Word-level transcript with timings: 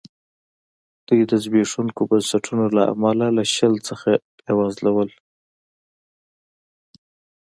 دوی 1.07 1.21
د 1.31 1.33
زبېښونکو 1.43 2.01
بنسټونو 2.09 2.65
له 2.75 2.83
امله 2.93 3.27
له 3.37 3.43
شل 3.55 3.73
څخه 3.89 4.09
بېوزله 4.43 4.91
وو. 4.95 5.05